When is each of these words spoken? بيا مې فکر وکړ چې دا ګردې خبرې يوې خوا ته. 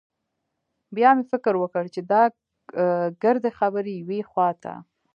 بيا 0.95 1.09
مې 1.17 1.23
فکر 1.31 1.53
وکړ 1.59 1.83
چې 1.93 2.01
دا 2.11 2.23
ګردې 3.23 3.51
خبرې 3.59 3.93
يوې 4.01 4.19
خوا 4.29 4.49
ته. 4.63 4.73